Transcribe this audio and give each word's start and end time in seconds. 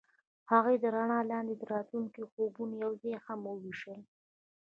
هغوی 0.51 0.75
د 0.79 0.85
رڼا 0.95 1.19
لاندې 1.31 1.53
د 1.57 1.63
راتلونکي 1.73 2.21
خوبونه 2.31 2.73
یوځای 2.83 3.15
هم 3.25 3.39
وویشل. 3.49 3.99